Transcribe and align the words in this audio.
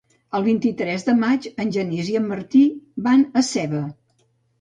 El 0.37 0.43
vint-i-tres 0.45 1.03
de 1.09 1.13
maig 1.19 1.45
en 1.63 1.73
Genís 1.75 2.09
i 2.13 2.17
en 2.21 2.25
Martí 2.31 2.63
van 3.09 3.23
a 3.43 3.45
Seva. 3.51 3.83